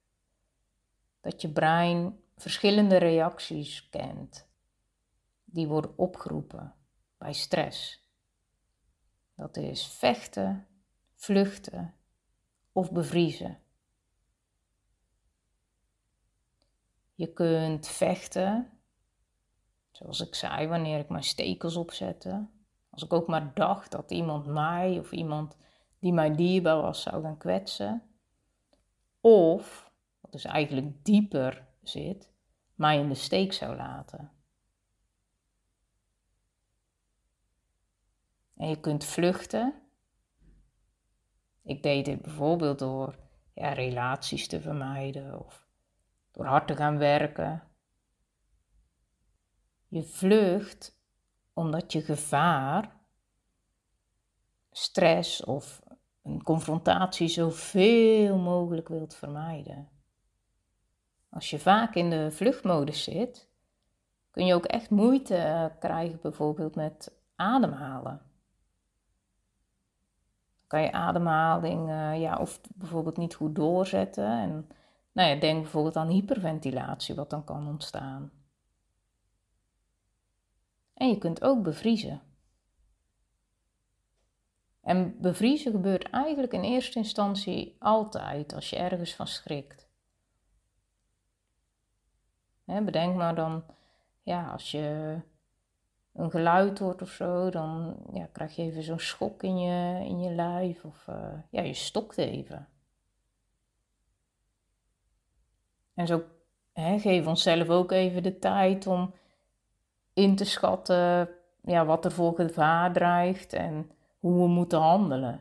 dat 1.21 1.41
je 1.41 1.53
brein 1.53 2.21
verschillende 2.37 2.97
reacties 2.97 3.89
kent 3.89 4.49
die 5.45 5.69
worden 5.69 5.99
opgeroepen 5.99 6.75
bij 7.19 7.33
stress. 7.33 8.09
Dat 9.35 9.57
is 9.57 9.87
vechten, 9.87 10.67
vluchten 11.15 11.95
of 12.73 12.93
bevriezen. 12.93 13.59
Je 17.15 17.33
kunt 17.33 17.89
vechten, 17.89 18.71
zoals 19.91 20.21
ik 20.21 20.35
zei, 20.35 20.67
wanneer 20.67 20.99
ik 20.99 21.09
mijn 21.09 21.23
stekels 21.23 21.77
opzette. 21.77 22.47
Als 22.91 23.03
ik 23.03 23.13
ook 23.13 23.27
maar 23.27 23.55
dacht 23.55 23.91
dat 23.91 24.11
iemand 24.11 24.47
mij 24.47 24.99
of 24.99 25.13
iemand 25.13 25.57
die 25.99 26.13
mij 26.13 26.35
dierbaar 26.35 26.81
was 26.81 27.03
zou 27.03 27.23
gaan 27.23 27.39
kwetsen. 27.39 28.03
Of, 29.21 29.91
wat 30.21 30.33
dus 30.33 30.45
eigenlijk 30.45 31.05
dieper 31.05 31.67
zit, 31.83 32.31
mij 32.75 32.99
in 32.99 33.09
de 33.09 33.15
steek 33.15 33.53
zou 33.53 33.77
laten. 33.77 34.33
En 38.57 38.69
je 38.69 38.81
kunt 38.81 39.05
vluchten. 39.05 39.82
Ik 41.63 41.83
deed 41.83 42.05
dit 42.05 42.23
bijvoorbeeld 42.23 42.79
door 42.79 43.19
ja, 43.55 43.73
relaties 43.73 44.49
te 44.49 44.61
vermijden 44.61 45.45
of 45.45 45.67
door 46.31 46.47
hard 46.47 46.67
te 46.67 46.77
gaan 46.77 46.99
werken. 46.99 47.63
Je 49.89 50.03
vlucht 50.03 51.01
omdat 51.53 51.93
je 51.93 52.03
gevaar, 52.03 52.97
stress 54.71 55.45
of 55.45 55.83
een 56.23 56.43
confrontatie 56.43 57.29
zoveel 57.29 58.39
mogelijk 58.39 58.89
wilt 58.89 59.15
vermijden. 59.15 59.89
Als 61.31 61.51
je 61.51 61.59
vaak 61.59 61.95
in 61.95 62.11
de 62.11 62.31
vluchtmodus 62.31 63.05
zit, 63.05 63.49
kun 64.31 64.47
je 64.47 64.55
ook 64.55 64.65
echt 64.65 64.91
moeite 64.91 65.73
krijgen 65.79 66.19
bijvoorbeeld 66.23 66.75
met 66.75 67.13
ademhalen. 67.37 68.32
Kan 70.73 70.83
je 70.83 70.93
ademhaling 70.93 71.89
uh, 71.89 72.21
ja, 72.21 72.37
of 72.39 72.61
bijvoorbeeld 72.75 73.17
niet 73.17 73.35
goed 73.35 73.55
doorzetten. 73.55 74.27
En 74.27 74.69
nou 75.13 75.29
ja, 75.29 75.41
denk 75.41 75.63
bijvoorbeeld 75.63 75.97
aan 75.97 76.09
hyperventilatie, 76.09 77.15
wat 77.15 77.31
dan 77.31 77.45
kan 77.45 77.69
ontstaan. 77.69 78.33
En 80.95 81.09
je 81.09 81.19
kunt 81.19 81.43
ook 81.43 81.63
bevriezen. 81.63 82.21
En 84.81 85.21
bevriezen 85.21 85.73
gebeurt 85.73 86.11
eigenlijk 86.11 86.53
in 86.53 86.63
eerste 86.63 86.99
instantie 86.99 87.77
altijd 87.79 88.55
als 88.55 88.71
je 88.71 88.77
ergens 88.77 89.15
van 89.15 89.27
schrikt. 89.27 89.89
bedenk 92.65 93.17
maar 93.17 93.35
dan, 93.35 93.65
ja, 94.23 94.51
als 94.51 94.71
je 94.71 95.17
een 96.13 96.31
geluid 96.31 96.79
hoort 96.79 97.03
of 97.03 97.11
zo, 97.11 97.51
dan 97.51 97.97
ja, 98.13 98.29
krijg 98.33 98.57
je 98.57 98.63
even 98.63 98.83
zo'n 98.83 98.99
schok 98.99 99.43
in 99.43 99.59
je, 99.59 100.05
in 100.05 100.21
je 100.21 100.31
lijf 100.31 100.85
of 100.85 101.07
uh, 101.09 101.17
ja, 101.51 101.63
je 101.63 101.75
stokt 101.75 102.19
even. 102.19 102.69
En 105.95 106.07
zo 106.07 106.23
hè, 106.73 106.99
we 106.99 107.29
onszelf 107.29 107.69
ook 107.69 107.93
even 107.93 108.23
de 108.23 108.39
tijd 108.39 108.87
om 108.87 109.15
in 110.13 110.37
te 110.37 110.45
schatten 110.45 111.29
ja, 111.63 111.85
wat 111.85 112.05
er 112.05 112.13
voor 112.13 112.35
gevaar 112.35 112.93
dreigt 112.93 113.53
en 113.53 113.91
hoe 114.19 114.43
we 114.43 114.49
moeten 114.49 114.79
handelen. 114.79 115.41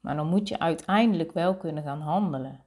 Maar 0.00 0.16
dan 0.16 0.26
moet 0.26 0.48
je 0.48 0.58
uiteindelijk 0.58 1.32
wel 1.32 1.56
kunnen 1.56 1.82
gaan 1.82 2.00
handelen. 2.00 2.64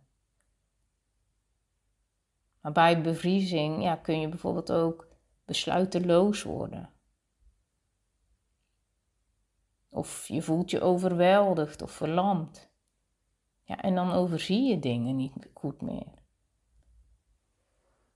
Maar 2.61 2.71
bij 2.71 3.01
bevriezing 3.01 3.83
ja, 3.83 3.95
kun 3.95 4.19
je 4.19 4.29
bijvoorbeeld 4.29 4.71
ook 4.71 5.07
besluiteloos 5.45 6.43
worden. 6.43 6.89
Of 9.89 10.27
je 10.27 10.41
voelt 10.41 10.71
je 10.71 10.81
overweldigd 10.81 11.81
of 11.81 11.91
verlamd. 11.91 12.69
Ja, 13.63 13.81
en 13.81 13.95
dan 13.95 14.11
overzie 14.11 14.63
je 14.63 14.79
dingen 14.79 15.15
niet 15.15 15.49
goed 15.53 15.81
meer. 15.81 16.13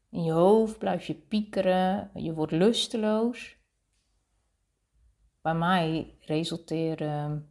In 0.10 0.24
je 0.24 0.32
hoofd 0.32 0.78
blijf 0.78 1.06
je 1.06 1.15
piekeren, 1.15 2.12
je 2.13 2.34
wordt 2.34 2.52
lusteloos 2.52 3.60
bij 5.42 5.54
mij 5.54 6.15
resulteerde 6.20 7.42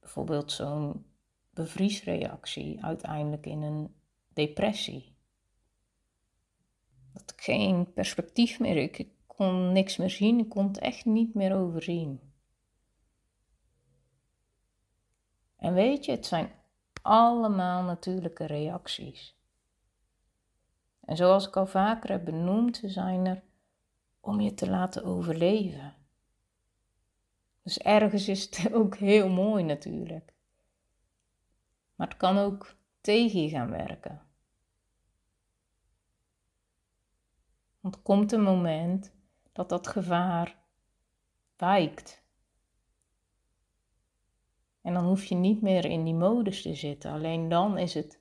bijvoorbeeld 0.00 0.52
zo'n 0.52 1.06
bevriesreactie 1.50 2.84
uiteindelijk 2.84 3.46
in 3.46 3.62
een 3.62 3.94
depressie. 4.32 5.16
Dat 7.12 7.30
ik 7.30 7.40
geen 7.40 7.92
perspectief 7.92 8.60
meer, 8.60 8.76
ik 8.76 9.06
kon 9.36 9.72
niks 9.72 9.96
meer 9.96 10.10
zien, 10.10 10.38
ik 10.38 10.48
kon 10.48 10.66
het 10.66 10.78
echt 10.78 11.04
niet 11.04 11.34
meer 11.34 11.56
overzien. 11.56 12.32
En 15.56 15.74
weet 15.74 16.04
je, 16.04 16.10
het 16.10 16.26
zijn 16.26 16.52
allemaal 17.02 17.82
natuurlijke 17.82 18.46
reacties. 18.46 19.36
En 21.00 21.16
zoals 21.16 21.46
ik 21.46 21.56
al 21.56 21.66
vaker 21.66 22.10
heb 22.10 22.24
benoemd, 22.24 22.76
ze 22.76 22.88
zijn 22.88 23.26
er 23.26 23.42
om 24.20 24.40
je 24.40 24.54
te 24.54 24.70
laten 24.70 25.04
overleven. 25.04 25.94
Dus 27.62 27.78
ergens 27.78 28.28
is 28.28 28.44
het 28.44 28.72
ook 28.78 28.96
heel 28.96 29.28
mooi 29.28 29.64
natuurlijk. 29.64 30.32
Maar 31.94 32.08
het 32.08 32.16
kan 32.16 32.38
ook 32.38 32.76
tegen 33.00 33.42
je 33.42 33.48
gaan 33.48 33.70
werken. 33.70 34.22
Want 37.80 38.02
komt 38.02 38.32
een 38.32 38.42
moment 38.42 39.13
dat 39.54 39.68
dat 39.68 39.86
gevaar 39.86 40.56
wijkt. 41.56 42.22
En 44.82 44.94
dan 44.94 45.04
hoef 45.04 45.24
je 45.24 45.34
niet 45.34 45.62
meer 45.62 45.84
in 45.84 46.04
die 46.04 46.14
modus 46.14 46.62
te 46.62 46.74
zitten. 46.74 47.12
Alleen 47.12 47.48
dan 47.48 47.78
is 47.78 47.94
het 47.94 48.18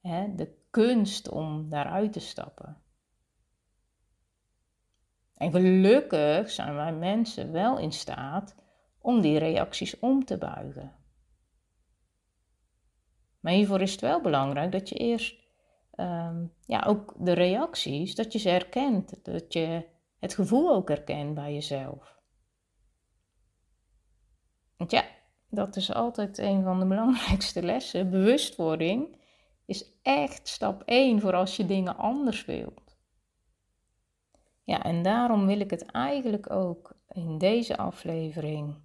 hè, 0.00 0.34
de 0.34 0.54
kunst 0.70 1.28
om 1.28 1.68
daaruit 1.68 2.12
te 2.12 2.20
stappen. 2.20 2.82
En 5.34 5.50
gelukkig 5.50 6.50
zijn 6.50 6.74
wij 6.74 6.92
mensen 6.92 7.52
wel 7.52 7.78
in 7.78 7.92
staat 7.92 8.56
om 8.98 9.20
die 9.20 9.38
reacties 9.38 9.98
om 9.98 10.24
te 10.24 10.38
buigen. 10.38 10.92
Maar 13.40 13.52
hiervoor 13.52 13.80
is 13.80 13.92
het 13.92 14.00
wel 14.00 14.20
belangrijk 14.20 14.72
dat 14.72 14.88
je 14.88 14.94
eerst 14.94 15.42
um, 15.96 16.52
ja, 16.66 16.84
ook 16.86 17.14
de 17.18 17.32
reacties, 17.32 18.14
dat 18.14 18.32
je 18.32 18.38
ze 18.38 18.48
herkent. 18.48 19.24
Dat 19.24 19.52
je 19.52 19.90
het 20.22 20.34
gevoel 20.34 20.74
ook 20.74 20.88
herkent 20.88 21.34
bij 21.34 21.52
jezelf. 21.52 22.20
Want 24.76 24.90
ja, 24.90 25.04
dat 25.48 25.76
is 25.76 25.92
altijd 25.92 26.38
een 26.38 26.62
van 26.62 26.78
de 26.78 26.86
belangrijkste 26.94 27.62
lessen. 27.62 28.10
Bewustwording 28.10 29.16
is 29.64 29.84
echt 30.02 30.48
stap 30.48 30.82
1 30.84 31.20
voor 31.20 31.34
als 31.34 31.56
je 31.56 31.66
dingen 31.66 31.96
anders 31.96 32.44
wilt. 32.44 32.96
Ja, 34.64 34.82
en 34.82 35.02
daarom 35.02 35.46
wil 35.46 35.60
ik 35.60 35.70
het 35.70 35.86
eigenlijk 35.86 36.50
ook 36.50 36.96
in 37.08 37.38
deze 37.38 37.76
aflevering 37.76 38.76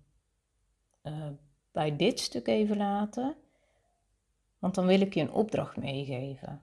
uh, 1.03 1.27
bij 1.71 1.95
dit 1.95 2.19
stuk 2.19 2.47
even 2.47 2.77
laten. 2.77 3.35
Want 4.59 4.75
dan 4.75 4.85
wil 4.85 5.01
ik 5.01 5.13
je 5.13 5.21
een 5.21 5.31
opdracht 5.31 5.77
meegeven. 5.77 6.61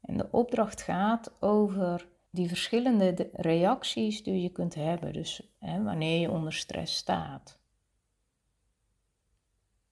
En 0.00 0.16
de 0.16 0.28
opdracht 0.30 0.82
gaat 0.82 1.36
over 1.40 2.08
die 2.30 2.48
verschillende 2.48 3.30
reacties 3.32 4.22
die 4.22 4.42
je 4.42 4.48
kunt 4.48 4.74
hebben. 4.74 5.12
Dus 5.12 5.42
hè, 5.58 5.82
wanneer 5.82 6.20
je 6.20 6.30
onder 6.30 6.52
stress 6.52 6.96
staat. 6.96 7.58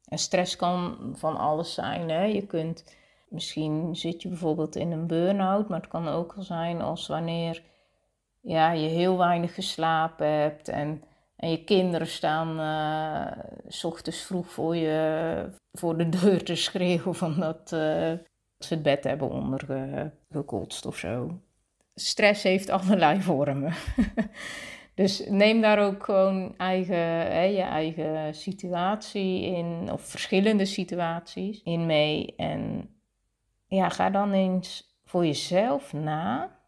En 0.05 0.19
stress 0.19 0.57
kan 0.57 0.99
van 1.15 1.37
alles 1.37 1.75
zijn. 1.75 2.09
Hè? 2.09 2.25
Je 2.25 2.47
kunt, 2.47 2.97
misschien 3.29 3.97
zit 3.97 4.23
je 4.23 4.29
bijvoorbeeld 4.29 4.77
in 4.77 4.93
een 4.93 5.07
burn-out, 5.07 5.69
maar 5.69 5.81
het 5.81 5.91
kan 5.91 6.09
ook 6.09 6.33
al 6.37 6.43
zijn 6.43 6.81
als 6.81 7.07
wanneer 7.07 7.63
ja, 8.41 8.71
je 8.71 8.89
heel 8.89 9.19
weinig 9.19 9.55
geslapen 9.55 10.27
hebt 10.27 10.69
en 10.69 11.03
en 11.37 11.51
je 11.51 11.65
kinderen 11.65 12.07
staan 12.07 12.61
uh, 12.61 13.45
s 13.69 13.85
ochtends 13.85 14.23
vroeg 14.23 14.51
voor 14.51 14.77
je 14.77 15.49
voor 15.73 15.97
de 15.97 16.09
deur 16.09 16.45
te 16.45 16.55
schreeuwen 16.55 17.15
van 17.15 17.41
dat 17.41 17.73
uh, 17.73 18.13
ze 18.59 18.75
het 18.75 18.83
bed 18.83 19.05
hebben 19.05 19.31
ondergekotst 19.31 20.87
of 20.87 20.97
zo. 20.97 21.41
Stress 21.99 22.43
heeft 22.43 22.71
allerlei 22.71 23.21
vormen. 23.21 23.75
dus 24.95 25.27
neem 25.29 25.61
daar 25.61 25.79
ook 25.79 26.05
gewoon 26.05 26.55
eigen, 26.57 26.97
hè, 26.97 27.43
je 27.43 27.63
eigen 27.63 28.35
situatie 28.35 29.43
in, 29.43 29.89
of 29.93 30.03
verschillende 30.03 30.65
situaties 30.65 31.63
in 31.63 31.87
mee. 31.87 32.35
En 32.37 32.91
ja, 33.67 33.89
ga 33.89 34.11
dan 34.11 34.33
eens 34.33 34.99
voor 35.05 35.27
jezelf 35.27 35.93
na 35.93 36.59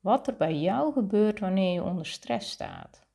wat 0.00 0.26
er 0.26 0.36
bij 0.36 0.54
jou 0.54 0.92
gebeurt 0.92 1.40
wanneer 1.40 1.72
je 1.72 1.82
onder 1.82 2.06
stress 2.06 2.50
staat. 2.50 3.06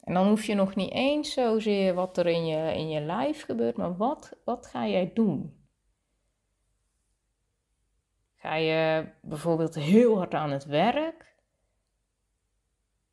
En 0.00 0.14
dan 0.14 0.28
hoef 0.28 0.44
je 0.44 0.54
nog 0.54 0.74
niet 0.74 0.92
eens 0.92 1.32
zozeer 1.32 1.94
wat 1.94 2.18
er 2.18 2.26
in 2.26 2.46
je, 2.46 2.74
in 2.74 2.88
je 2.88 3.00
lijf 3.00 3.44
gebeurt, 3.44 3.76
maar 3.76 3.96
wat, 3.96 4.32
wat 4.44 4.66
ga 4.66 4.86
jij 4.86 5.10
doen? 5.14 5.57
Ga 8.38 8.54
je 8.54 9.08
bijvoorbeeld 9.22 9.74
heel 9.74 10.16
hard 10.16 10.34
aan 10.34 10.50
het 10.50 10.64
werk? 10.64 11.36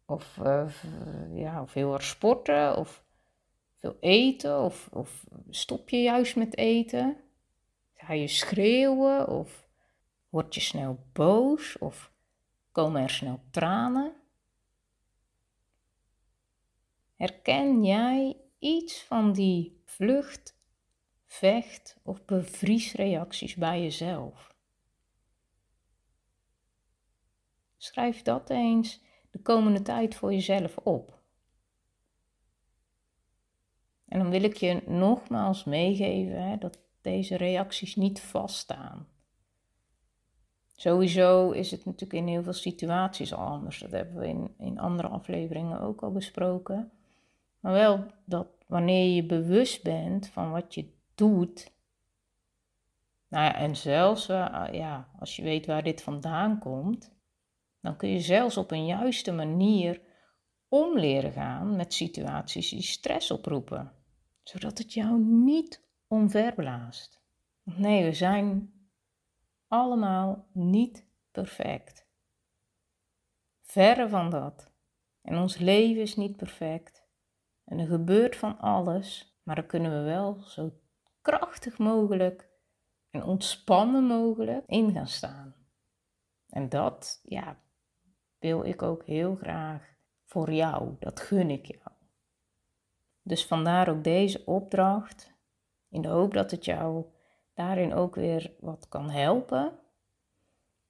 Of, 0.06 0.38
uh, 0.38 0.72
ja, 1.34 1.62
of 1.62 1.74
heel 1.74 1.90
hard 1.90 2.04
sporten? 2.04 2.78
Of 2.78 3.04
veel 3.76 3.98
eten? 4.00 4.60
Of, 4.60 4.88
of 4.92 5.24
stop 5.50 5.90
je 5.90 6.02
juist 6.02 6.36
met 6.36 6.58
eten? 6.58 7.18
Ga 7.94 8.14
je 8.14 8.28
schreeuwen? 8.28 9.28
Of 9.28 9.68
word 10.30 10.56
je 10.56 10.62
snel 10.62 11.00
boos? 11.14 11.78
Of 11.78 12.12
komen 12.72 13.02
er 13.02 13.10
snel 13.10 13.40
tranen? 13.52 14.14
Herken 17.16 17.84
jij 17.84 18.38
iets 18.60 19.04
van 19.04 19.34
die 19.34 19.82
vlucht, 19.86 20.58
vecht 21.26 21.98
of 22.04 22.26
bevriesreacties 22.26 23.56
bij 23.56 23.82
jezelf? 23.82 24.55
Schrijf 27.86 28.22
dat 28.22 28.50
eens 28.50 29.04
de 29.32 29.40
komende 29.40 29.82
tijd 29.82 30.16
voor 30.16 30.34
jezelf 30.34 30.78
op. 30.78 31.20
En 34.08 34.20
dan 34.20 34.30
wil 34.30 34.44
ik 34.44 34.56
je 34.56 34.84
nogmaals 34.86 35.64
meegeven 35.64 36.50
hè, 36.50 36.58
dat 36.58 36.80
deze 37.02 37.38
reacties 37.38 37.96
niet 37.96 38.22
vaststaan. 38.22 39.08
Sowieso 40.76 41.52
is 41.52 41.72
het 41.72 41.86
natuurlijk 41.86 42.20
in 42.20 42.28
heel 42.28 42.44
veel 42.44 42.54
situaties 42.54 43.34
al 43.34 43.46
anders. 43.46 43.80
Dat 43.80 43.92
hebben 43.92 44.16
we 44.16 44.28
in, 44.28 44.54
in 44.58 44.80
andere 44.80 45.08
afleveringen 45.08 45.80
ook 45.80 46.04
al 46.04 46.12
besproken. 46.12 46.92
Maar 47.60 47.74
wel 47.74 48.06
dat 48.26 48.48
wanneer 48.68 49.16
je 49.16 49.26
bewust 49.26 49.84
bent 49.84 50.28
van 50.28 50.52
wat 50.52 50.74
je 50.74 50.90
doet. 51.16 51.72
Nou 53.28 53.44
ja, 53.44 53.56
en 53.56 53.76
zelfs 53.76 54.30
uh, 54.30 54.68
ja, 54.72 55.10
als 55.20 55.36
je 55.36 55.44
weet 55.44 55.66
waar 55.66 55.84
dit 55.84 56.02
vandaan 56.02 56.60
komt, 56.60 57.15
dan 57.86 57.98
kun 57.98 58.10
je 58.10 58.20
zelfs 58.20 58.58
op 58.58 58.72
een 58.72 58.86
juiste 58.86 59.32
manier 59.32 60.02
om 60.68 61.00
leren 61.00 61.32
gaan 61.32 61.76
met 61.76 61.94
situaties 61.94 62.70
die 62.70 62.82
stress 62.82 63.32
oproepen, 63.32 63.92
zodat 64.44 64.78
het 64.78 64.94
jou 64.94 65.20
niet 65.20 65.88
omverblaast. 66.08 67.22
Nee, 67.64 68.04
we 68.04 68.14
zijn 68.14 68.74
allemaal 69.68 70.48
niet 70.52 71.08
perfect. 71.32 72.08
Verre 73.62 74.10
van 74.10 74.30
dat. 74.30 74.72
En 75.22 75.38
ons 75.38 75.58
leven 75.58 76.02
is 76.02 76.16
niet 76.16 76.38
perfect. 76.38 77.08
En 77.66 77.80
er 77.80 77.88
gebeurt 77.88 78.36
van 78.36 78.60
alles, 78.60 79.38
maar 79.44 79.56
dan 79.56 79.66
kunnen 79.66 79.92
we 79.92 80.04
wel 80.04 80.40
zo 80.40 80.80
krachtig 81.22 81.78
mogelijk 81.78 82.50
en 83.10 83.24
ontspannen 83.24 84.04
mogelijk 84.04 84.64
in 84.68 84.92
gaan 84.92 85.08
staan. 85.08 85.56
En 86.50 86.70
dat, 86.70 87.20
ja, 87.24 87.64
wil 88.46 88.66
ik 88.66 88.82
ook 88.82 89.06
heel 89.06 89.36
graag 89.36 89.96
voor 90.26 90.52
jou. 90.52 90.96
Dat 91.00 91.20
gun 91.20 91.50
ik 91.50 91.66
jou. 91.66 91.92
Dus 93.22 93.46
vandaar 93.46 93.90
ook 93.90 94.04
deze 94.04 94.46
opdracht, 94.46 95.34
in 95.90 96.02
de 96.02 96.08
hoop 96.08 96.34
dat 96.34 96.52
het 96.52 96.66
jou 96.66 97.06
daarin 97.54 97.94
ook 97.94 98.16
weer 98.16 98.54
wat 98.60 98.88
kan 98.90 99.10
helpen. 99.10 99.80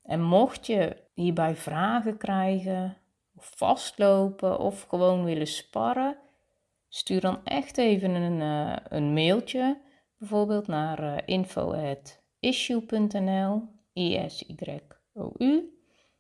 En 0.02 0.22
mocht 0.22 0.66
je 0.66 1.04
hierbij 1.14 1.56
vragen 1.56 2.18
krijgen, 2.18 2.98
of 3.36 3.52
vastlopen 3.56 4.60
of 4.60 4.82
gewoon 4.82 5.24
willen 5.24 5.48
sparren, 5.48 6.18
Stuur 6.96 7.22
dan 7.22 7.44
echt 7.44 7.78
even 7.78 8.12
een, 8.12 8.40
uh, 8.40 8.76
een 8.90 9.14
mailtje, 9.14 9.82
bijvoorbeeld 10.18 10.68
naar 10.68 11.04
uh, 11.04 11.18
info.issue.nl, 11.26 13.62
I-S-Y-O-U. 13.94 15.75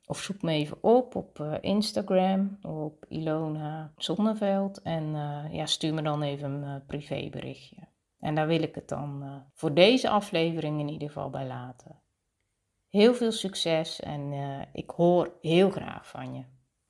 Of 0.07 0.19
zoek 0.19 0.41
me 0.41 0.51
even 0.51 0.83
op 0.83 1.15
op 1.15 1.39
uh, 1.39 1.53
Instagram, 1.61 2.57
op 2.61 3.05
Ilona 3.07 3.93
Zonneveld. 3.97 4.81
En 4.81 5.11
ja, 5.51 5.65
stuur 5.65 5.93
me 5.93 6.01
dan 6.01 6.21
even 6.21 6.51
een 6.51 6.85
privéberichtje. 6.85 7.87
En 8.19 8.35
daar 8.35 8.47
wil 8.47 8.61
ik 8.61 8.75
het 8.75 8.87
dan 8.87 9.43
voor 9.53 9.73
deze 9.73 10.09
aflevering 10.09 10.79
in 10.79 10.89
ieder 10.89 11.07
geval 11.07 11.29
bij 11.29 11.47
laten. 11.47 12.01
Heel 12.89 13.13
veel 13.13 13.31
succes 13.31 13.99
en 13.99 14.33
ik 14.73 14.89
hoor 14.89 15.37
heel 15.41 15.69
graag 15.69 16.07
van 16.07 16.33
je. 16.33 16.43